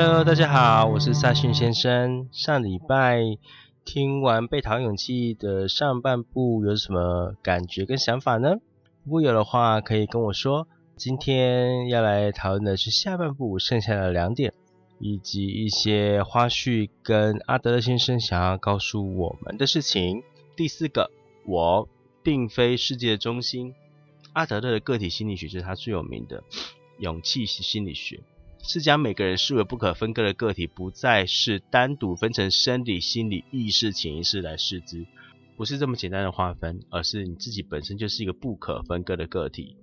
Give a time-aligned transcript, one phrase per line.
[0.00, 2.28] Hello，大家好，我是萨逊先生。
[2.30, 3.20] 上礼拜
[3.84, 8.58] 听完《被讨勇气》的上半部，有什么感觉跟想法呢？
[9.02, 10.68] 如果有的话，可以跟我说。
[10.94, 14.54] 今天要来讨论的是下半部剩下的两点，
[15.00, 20.22] 以及一些花絮跟阿德勒先生想要告诉我们的事情。
[20.54, 21.10] 第四个，
[21.44, 21.88] 我
[22.22, 23.74] 并非世界的中心。
[24.32, 26.44] 阿德勒的个体心理学是他最有名的
[27.00, 28.20] 勇气心理学。
[28.62, 35.06] 是将每个人视为不可分割的个体，不再是单独分成生理、心理、意识、潜意识来视之，
[35.56, 39.76] 不是这么简单的划分，而是你自己本身就是一个不可分割的个体。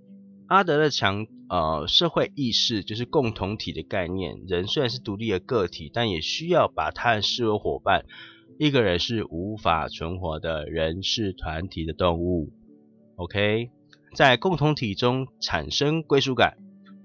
[0.48, 8.06] 阿德勒强呃社会意识就是共同体的概念，人虽然是独立的个体，但也需要把他人视为伙伴。
[8.59, 12.53] 一个人是无法存活的，人是团体的动物。
[13.16, 13.70] OK，
[14.16, 16.58] 在共同体中产生归属感，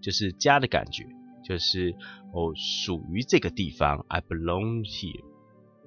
[0.02, 1.06] 就是家的感觉。
[1.50, 1.96] 就是
[2.32, 5.24] 我属于这个地方，I belong here。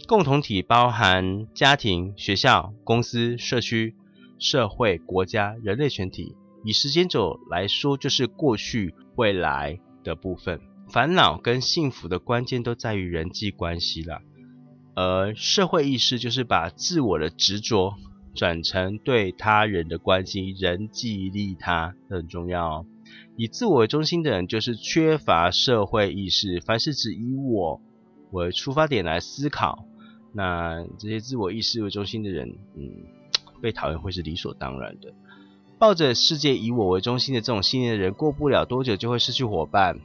[0.09, 3.95] 共同体包含家庭、学校、公司、社区、
[4.38, 6.36] 社会、国家、人类全体。
[6.66, 10.59] 以时间轴来说，就是过去、未来的部分。
[10.89, 14.22] 烦恼跟幸福的关键都在于人际关系了。
[14.95, 17.94] 而社会意识就是把自我的执着
[18.36, 22.86] 转成对他人的关心，人际利他很重要。
[23.35, 26.61] 以自我为中心的人，就是缺乏社会意识。
[26.61, 27.81] 凡是只以我
[28.31, 29.85] 为出发点来思考，
[30.33, 32.89] 那这些自我意识为中心的人，嗯，
[33.61, 35.13] 被讨厌会是理所当然的。
[35.79, 39.99] 抱着世界以我为中心的这种信念的人，过不了多久就会失去伙伴，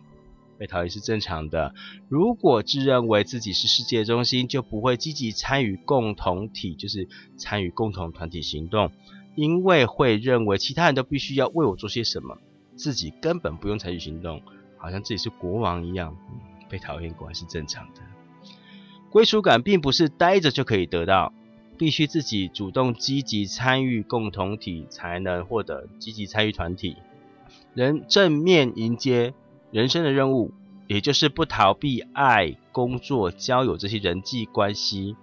[0.58, 1.72] 被讨厌是正常的。
[2.08, 8.90] 如果自认为自己是世界中心，就不会积极参与共同体，就是参与共同团体行动，
[9.36, 12.38] 因为会认为其他人都必须要为我做些什么。
[12.78, 14.40] 自己根本不用采取行动，
[14.78, 16.16] 好像自己是国王一样，
[16.70, 18.00] 被讨厌果然是正常的。
[19.10, 21.32] 归属感并不是待着就可以得到，
[21.76, 26.96] 必须自己主动积极参与共同体才能获得积极参与团体。
[27.74, 29.34] 人正面迎接
[29.72, 30.52] 人生的任务，
[30.86, 35.16] 也就是不逃避爱、工作、交友这些人际关系，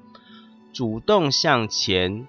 [0.73, 2.27] 主动向前。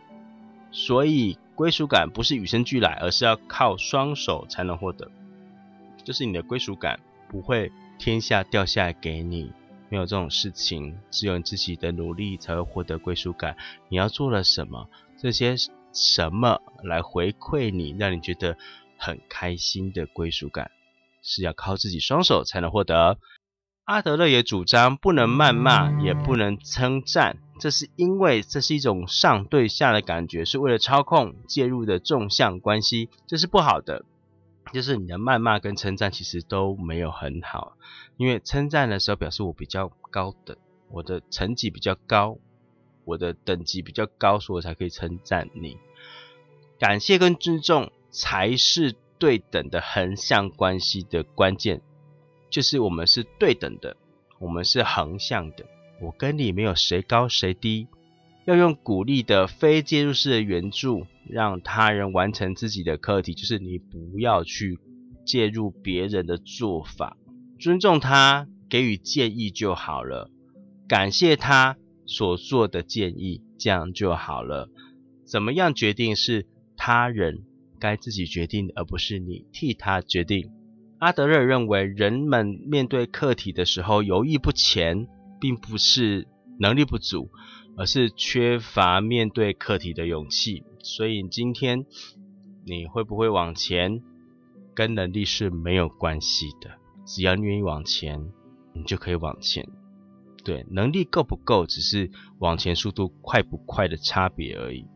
[0.71, 1.39] 所以。
[1.57, 5.11] 归属感不是与生俱来，而是要靠双手才能获得。
[6.05, 9.51] 就是你的归属感不会天下掉下来给你，
[9.89, 10.99] 没有这种事情。
[11.11, 13.57] 只有你自己的努力才会获得归属感。
[13.89, 14.89] 你要做了什么？
[15.17, 15.57] 这些
[15.95, 18.59] 什么来回馈你，让你觉得
[18.99, 20.71] 很开心的归属感，
[21.23, 23.19] 是要靠自己双手才能获得。
[23.87, 27.39] 阿德勒也主张不能谩骂，也不能称赞。
[27.61, 34.05] 这是因为这是一种上对下的感觉，是为了操控介入的纵向关系，这是不好的。
[34.73, 37.77] 就是你的谩骂跟称赞其实都没有很好，
[38.17, 40.57] 因为称赞的时候表示我比较高等，
[40.91, 42.39] 我的层级比较高，
[43.05, 45.79] 我的等级比较高，所以我才可以称赞你。
[46.81, 51.81] 感谢跟尊重才是对等的横向关系的关键，
[52.57, 53.99] 就是我们是对等的，
[54.39, 55.67] 我们是横向的。
[56.01, 57.87] 我跟你没有谁高谁低，
[58.47, 64.79] 要用鼓励的非介入式的援助，让他人完成自己的课题，就是你不要去
[65.27, 67.19] 介入别人的做法，
[67.59, 70.31] 尊重他给予建议就好了，
[70.89, 74.71] 感谢他所做的建议，这样就好了。
[75.27, 77.45] 怎么样决定是他人
[77.79, 80.56] 该自己决定，而不是你替他决定。
[80.99, 85.09] 阿德勒认为，人们面对课题的时候犹豫不前。
[85.39, 86.27] 并不是
[86.59, 87.31] 能力不足，
[87.77, 90.65] 而是缺乏面对课题的勇气。
[90.83, 91.85] 所以今天
[92.65, 94.03] 你会不会往前，
[94.75, 96.71] 跟能力是没有关系的。
[97.05, 98.31] 只要你愿意往前，
[98.73, 99.69] 你就可以往前。
[100.43, 104.87] 对，能力够不够，只是往前速度快不快的差别而已。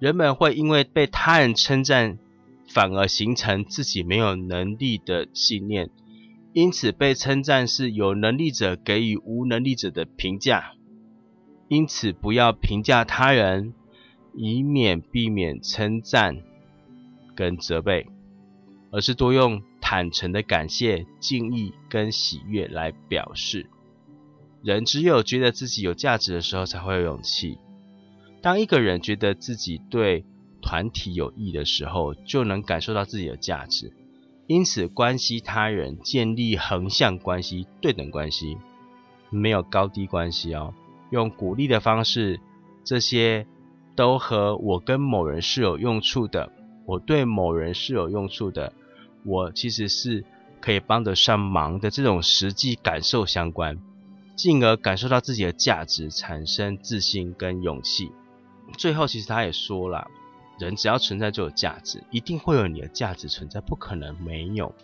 [0.00, 2.18] 人们会因为被他人称赞，
[2.68, 5.90] 反而形成自己没有能力的信念。
[6.52, 10.72] 因此，被称赞是有能力者给予无能力者的评价。
[11.68, 13.74] 因此不要评价他人，
[14.34, 16.38] 以免避免称赞
[17.34, 18.06] 跟责备，
[18.90, 23.68] 而是多用坦诚的感谢、敬意跟喜悦来表示。
[24.62, 27.58] 人只有觉得自己有价值的时候，才会有勇气。
[28.40, 30.24] 当一个人觉得自己对
[30.60, 33.92] 团体有益的时候，就能感受到自己的价值。
[34.46, 38.56] 因此，关系他人，建立横向关系、对等关系，
[39.30, 40.72] 没有高低关系哦。
[41.10, 42.40] 用鼓励的方式，
[42.82, 43.46] 这些
[43.94, 46.50] 都和我跟某人是有用处的，
[46.86, 48.72] 我对某人是有用处的，
[49.24, 50.24] 我其实是
[50.60, 53.78] 可以帮得上忙的这种实际感受相关，
[54.34, 58.12] 进而感受到自己的价值，产生自信跟勇气。
[58.78, 60.08] 最后，其实他也说了。
[60.58, 64.74] 人只要存在就有价值，一定会有你的价值存在，不可能没有。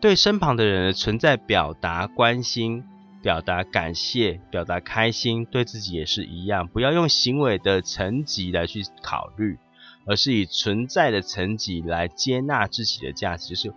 [0.00, 2.84] 对身旁的人的存在表达关心、
[3.22, 6.66] 表达感谢、表达开心，对自己也是一样。
[6.66, 9.58] 不要用行为的层级来去考虑，
[10.06, 13.50] 而是以存在的层级来接纳自己的价值。
[13.50, 13.72] 就是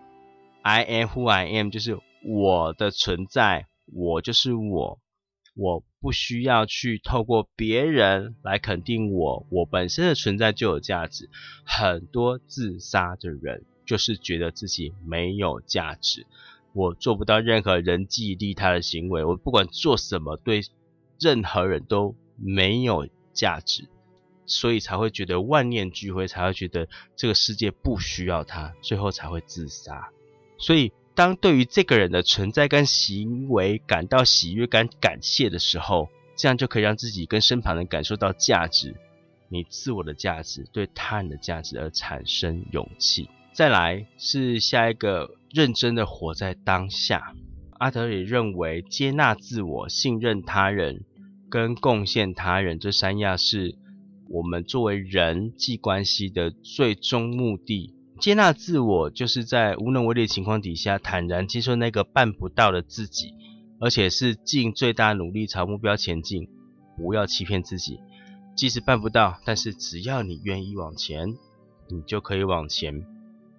[0.63, 4.99] I am who I am，就是我的存在，我就是我。
[5.57, 11.31] 我不需要去透过别人来肯定我，我本身的存在就有价值。
[11.63, 16.27] 很多自杀的人就是觉得自己没有价值，
[16.73, 20.61] 我做不到任何人际利他的行为，我不管做什么对
[21.19, 23.89] 任何人都没有价值，
[24.45, 30.11] 所以才会觉得万念俱灰，才会觉得这个世界不需要他，最后才会自杀。
[30.59, 30.93] 所以。
[31.15, 38.93] 当对于这个人的存在跟行为感到喜悦、感感谢的时候，这样就可以让自己跟身旁人感受到价值，
[39.47, 43.29] 你自我的价值对他人的价值而产生勇气。
[43.53, 47.33] 再来是下一个，认真的活在当下。
[47.79, 51.05] 阿德里认为，接纳自我、信任他人
[51.49, 53.75] 跟贡献他人这三样是
[54.27, 57.94] 我们作为人际关系的最终目的。
[58.19, 63.33] 接纳自我，就是在无能为力的情况底下，坦然接受那个办不到的自己，
[63.79, 66.47] 而且是尽最大努力朝目标前进。
[66.97, 67.99] 不要欺骗自己，
[68.55, 71.35] 即使办不到，但是只要你愿意往前，
[71.89, 73.05] 你就可以往前。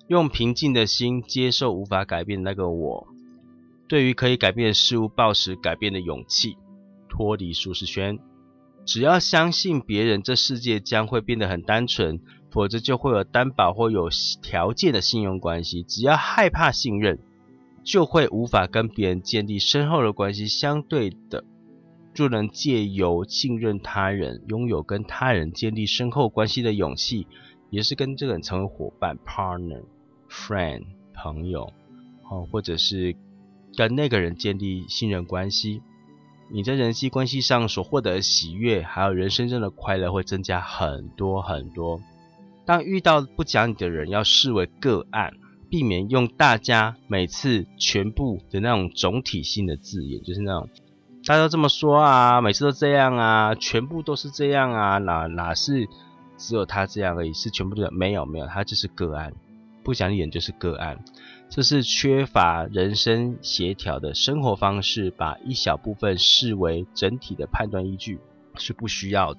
[0.09, 3.07] 用平静的心接受无法改变的那个我，
[3.87, 6.57] 对于可以改变的事物，抱持改变的勇气，
[7.11, 8.19] 脱离舒适圈。
[8.87, 12.21] 只要相信别人，这世界将会变得很单纯。
[12.57, 14.09] 否则就会有担保或有
[14.41, 15.83] 条件的信用关系。
[15.83, 17.19] 只要害怕信任，
[17.85, 20.49] 就会无法跟别人建立深厚的关系。
[20.49, 21.45] 相对的，
[22.15, 27.27] 就能借由信任他人，拥有跟他人建立深厚关系的勇气，
[27.69, 29.83] 也是跟这个人成为伙伴 （partner、
[30.31, 31.75] friend、朋友）
[32.31, 33.15] 哦，或者是
[33.77, 35.83] 跟那个人建立信任关系。
[36.51, 42.01] 你在人际关系上所获得的喜悦，还有人生中的快乐，会增加很多很多。
[42.67, 45.33] 当遇到不讲理的人，要视为个案，
[45.71, 50.69] 避免用大家每次全部的那种总体性的字眼，就是那种
[51.25, 55.89] 大家都这么说啊，每次都这样啊，全部都是这样啊，哪哪是
[56.37, 57.33] 只有他这样而已？
[57.33, 57.89] 是全部的？
[57.93, 59.33] 没有没有，他就是个案，
[59.85, 60.99] 不讲理人就是个案，
[61.49, 68.19] 这是缺乏人生协调的生活方式，把一小部分视为整体的判断依据
[68.57, 69.37] 是不需要，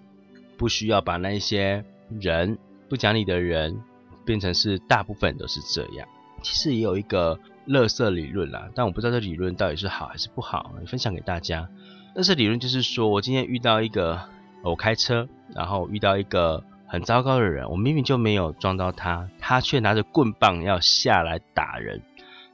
[0.58, 1.84] 不需要把那些
[2.22, 2.58] 人。
[2.90, 3.82] 不讲理的人
[4.26, 6.08] 变成是大部分都是这样。
[6.44, 11.68] 其实也有一个乐色理论啦，但我不知道这理论到底是好还是不好，分享给大家。
[12.16, 14.22] 乐色理论就是说我今天遇到一个
[14.64, 22.02] 我开车，然后遇到一个很糟糕的人，我明明就没有撞到他，他却拿着棍棒要下来打人，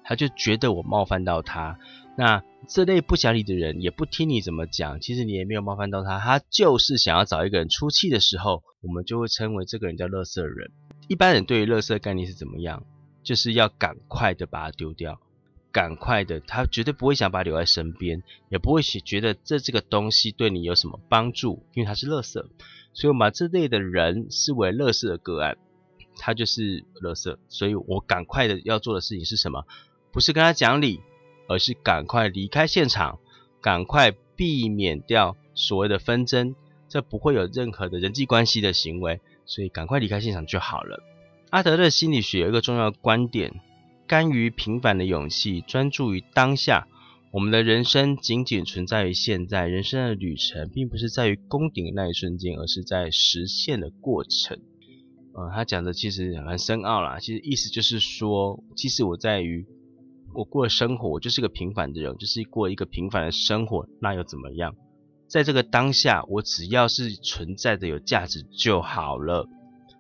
[0.04, 1.78] 他就觉得我冒犯到他。
[2.16, 10.72] 那这类不讲理的人也不听你怎么讲，其实你也没有冒犯到他，他就是想要找一个人出气的时候，我们就会称为这个人叫乐色人。
[11.08, 12.84] 一般人对于乐色概念是怎么样？
[13.24, 15.20] 就是要赶快的把它丢掉，
[15.72, 22.50] 赶快的，他绝对不会想把它留在身边，也不会觉得这这个东西对你有什么帮助，因为它是乐色。
[22.94, 25.58] 所以我们把这类的人视为乐色的个案，
[26.18, 27.40] 他就是乐色。
[27.48, 29.66] 所以我赶快的要做的事情是什么？
[30.14, 31.02] 不是跟他讲理。
[31.46, 33.20] 而是赶快离开现场，
[33.62, 36.56] 赶快避免掉所谓的纷争，
[36.88, 41.04] 这不会有任何的人际关系的行为，所以赶快离开现场就好了。
[41.50, 43.60] 阿德勒心理学有一个重要观点：
[44.08, 46.88] 甘于平凡的勇气，专注于当下。
[47.32, 54.58] 我们的人生仅仅存在于现在，人生的旅程并不是在于攻顶的那一瞬间，而是在实现的过程。
[55.36, 59.68] 呃，他讲的其实蛮深奥啦，其实意思就是说，其实我在于。
[60.34, 64.76] 我过的生活，我就是个平凡的人，就是过一个平凡的生活，那又怎么样？
[65.28, 69.48] 在这个当下，我只要是存在的有价值就好了。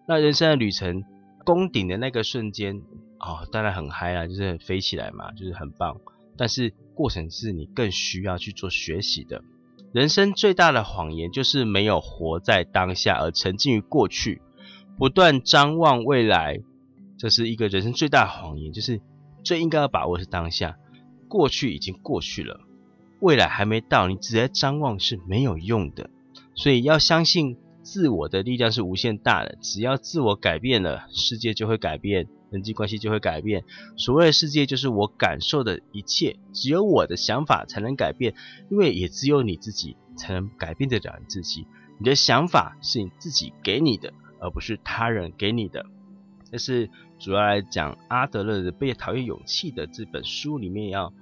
[0.07, 1.03] 那人生的旅程，
[1.45, 2.81] 攻顶的那个瞬间，
[3.19, 5.97] 哦，当然很嗨啊，就是飞起来嘛，就是很棒。
[6.37, 9.43] 但是过程是你更需要去做学习的。
[9.91, 14.41] 人生最大的谎言就是没有活在当下，而沉浸于过去，
[14.97, 16.59] 不断张望未来。
[17.17, 18.99] 这是一个人生最大的谎言，就是
[19.43, 20.77] 最应该要把握是当下，
[21.27, 22.61] 过去已经过去了，
[23.19, 26.09] 未来还没到，你直接张望是没有用的。
[26.55, 32.27] 所以要相信自我的力量是无限大的，只要自我改变了，世界就会改变。
[32.51, 33.63] 人际关系就会改变。
[33.97, 36.37] 所谓的世界，就是我感受的一切。
[36.53, 38.35] 只有我的想法才能改变，
[38.69, 41.65] 因为也只有你自己才能改变得了你自己。
[41.97, 45.87] 你的想法是你自己给你的，而不是他人给你的。
[46.51, 46.91] 这是
[47.23, 51.13] 主要来讲阿德勒的《被讨厌勇气》的这本书里面要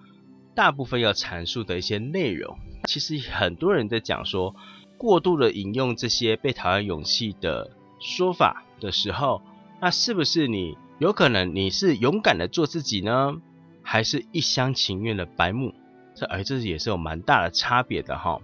[0.55, 2.57] 大部分要阐述的一些内容。
[2.85, 4.55] 其实很多人在讲说，
[4.97, 9.43] 过度的引用这些被讨厌勇气的说法的时候，
[9.79, 10.75] 那是不是你？
[10.97, 13.39] 有可能你是勇敢的做自己呢，
[13.83, 15.71] 还是一厢情愿的白目？
[16.15, 18.41] 这哎，这也是有蛮大的差别的哈。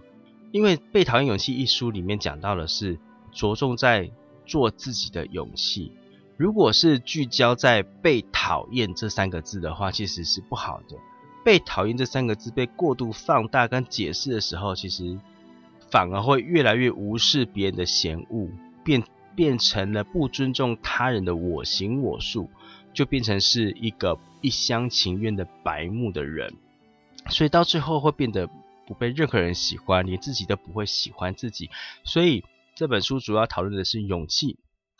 [0.52, 3.00] 因为《被讨厌勇气》一书里面讲到的是
[3.32, 4.12] 着重在
[4.46, 5.92] 做自己的勇气。
[6.38, 10.96] 如果是聚焦在被讨厌这三个字的话，其实是不好的。
[11.44, 15.20] 被讨厌这三个字被过度放大跟解释的时候，其实
[15.92, 18.50] 反而会越来越无视别人的嫌恶，
[18.84, 19.04] 变。
[19.38, 22.50] 变成了不尊重他人的我行我素，
[22.92, 26.56] 就变成是一个一厢情愿的白目的人，
[27.30, 28.50] 所以到最后会变得
[28.88, 31.70] 不被任何人喜欢，连自己都不会喜欢自己。
[32.04, 34.58] 所以这本书主要讨论的是勇气，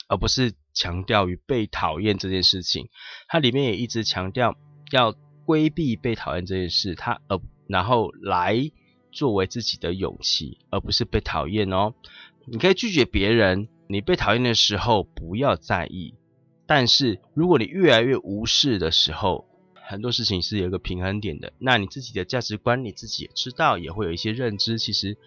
[0.08, 2.90] 而不是强调于被讨厌这件事情。
[3.28, 4.56] 它里面也一直强调
[4.92, 5.14] 要
[5.46, 8.72] 规避被讨厌这件事，它而然后来
[9.12, 11.94] 作为自己的勇气，而不是被讨厌哦。
[12.46, 13.68] 你可以拒绝别人。
[13.90, 16.14] 你被讨厌的时候不要在意，
[16.66, 21.54] 但是如果你越来越无视的时候，很多事情是有一个平衡点的。
[21.58, 24.78] 那你自己的价值观你自己也知道，也会有一些认知。
[24.78, 25.18] 其实，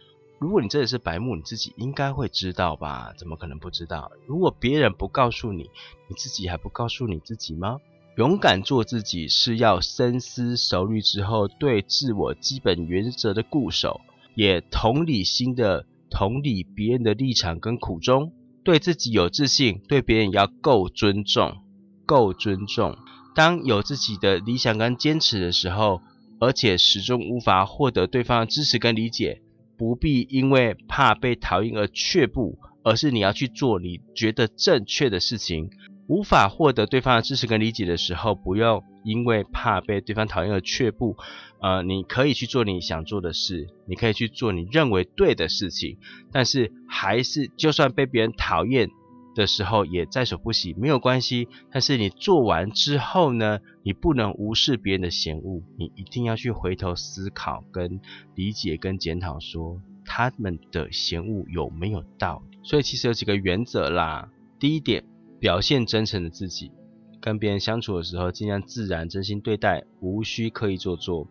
[0.40, 3.12] 如果你真的是白目，你自己应该会知道吧？
[3.18, 4.10] 怎么可能不知道？
[4.26, 5.68] 如果别人不告诉你，
[6.08, 7.76] 你自己还不告诉你自己吗？
[8.16, 14.00] 勇敢做自己是要深思熟虑之后对自我基本原则的固守，
[14.34, 18.32] 也同理心的同理别人的立场跟苦衷。
[18.64, 21.58] 对自己有自信，对别人要够尊重，
[22.06, 22.96] 够尊重。
[23.34, 26.00] 当有自己的理想跟坚持的时候，
[26.40, 29.42] 而且始终无法获得对方的支持跟理解，
[29.80, 35.70] 不必因为怕被讨厌而却步，而是你要去做你觉得正确的事情。
[36.06, 41.16] 无法获得对方的支持跟理解的时候，不要因为怕被对方讨厌而却步。
[41.62, 45.96] 呃，你可以去做你想做的事，你可以去做你认为对的事情，
[46.30, 48.90] 但是还是就算被别人讨厌
[49.34, 51.48] 的时候，也在所不惜，没有关系。
[51.70, 58.00] 但是你做完之后呢，你不能无视别人的嫌恶，你一定要去回头思考、跟
[58.34, 62.58] 理解、跟检讨，说他们的嫌恶有没有道理。
[62.62, 65.04] 所以其实有几个原则啦，第一点。
[65.40, 66.70] 表现真诚的自己，
[67.18, 71.26] 跟别人相处的时候，尽量自然、真心对待，无需刻意做作。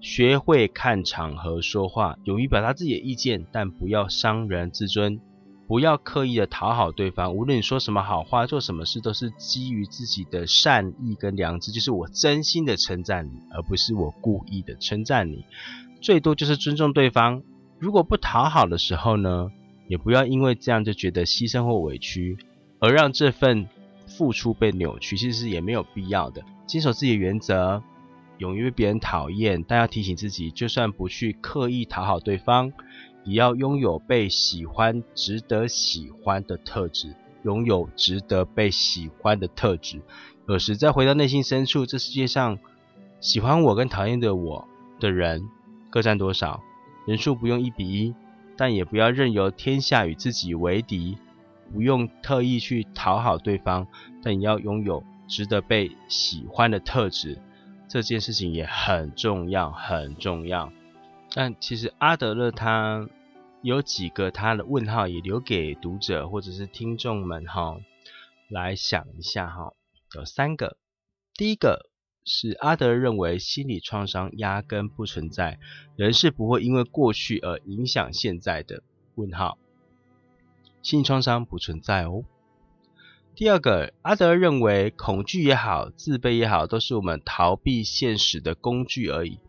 [0.00, 5.20] 学会看场合说话，勇于表达自己的意见，但不要伤人自尊。
[5.68, 15.44] 不要刻意的讨好对方，无论你说什么好话，做什么事，都是基于自己的善意跟良知，就是我真心的称赞你，而不是我故意的称赞你。
[16.00, 17.42] 最多就是尊重对方。
[17.78, 19.52] 如果不讨好的时候呢，
[19.88, 22.38] 也不要因为这样就觉得牺牲或委屈。
[22.80, 23.68] 而让这份
[24.06, 26.42] 付出被扭曲，其实也没有必要的。
[26.66, 27.82] 坚守自己的原则，
[28.38, 32.72] 勇于被别人讨厌，但要提醒自己，就算不去刻意讨好对方，
[33.28, 37.14] 也要拥有被喜欢、值得喜欢的特质。
[37.44, 40.02] 拥有值得被喜欢的特质。
[40.48, 42.58] 有时再回到内心深处，这世界上
[43.20, 44.66] 喜欢我跟讨厌的我
[44.98, 45.48] 的人
[45.88, 46.60] 各占多少？
[47.06, 48.14] 人数不用一比一，
[48.56, 51.16] 但也不要任由天下与自己为敌。
[51.72, 53.86] 不用特意去讨好对方，
[54.22, 57.38] 但你要拥有值得被喜欢的特质，
[57.88, 60.72] 这件事情也很重要，很重要。
[61.32, 63.08] 但其实阿德勒他
[63.62, 67.80] 有几个他的问号，也留给读者或者是听众们哈，
[68.48, 69.72] 来想一下哈。
[70.14, 70.76] 有三个，
[71.34, 71.90] 第一个
[72.24, 75.58] 是阿德认为心理创伤压根不存在，
[75.96, 78.82] 人是不会因为过去而影响现在的。
[79.16, 79.58] 问号。
[80.80, 82.22] 心理创伤不存在哦。
[83.34, 89.40] 第二个，阿德认为恐惧也好，自卑也好，都是我们逃避现实的工具而已。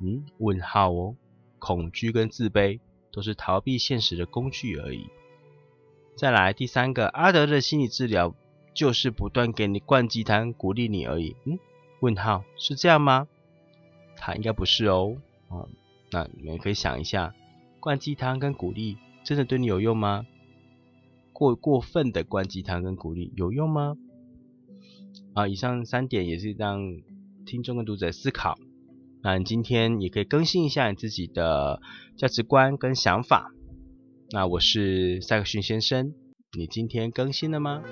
[0.00, 0.24] 嗯？
[0.38, 1.16] 问号哦。
[1.58, 2.78] 恐惧跟自卑
[3.18, 5.08] 都是逃避现实的工具而已。
[6.14, 8.32] 再来第三个，阿德的心理治疗
[8.72, 11.34] 就是不断给你灌鸡汤，鼓励你而已。
[11.44, 11.58] 嗯？
[11.98, 13.26] 问号是这样吗？
[14.16, 15.16] 他应该不是哦。
[15.48, 15.66] 啊，
[16.12, 17.34] 那你们可以想一下，
[17.80, 20.24] 灌鸡汤跟鼓励真的对你有用吗？
[21.32, 23.96] 过过分的灌鸡汤跟鼓励有用吗？
[25.34, 27.00] 啊，以上三点也是让
[27.44, 28.56] 听众跟读者思考。
[29.22, 31.80] 那你今天你可以更新一下你自己的
[32.16, 33.50] 价值观跟想法。
[34.30, 36.14] 那我是赛克逊先生，
[36.56, 37.82] 你今天更新了吗？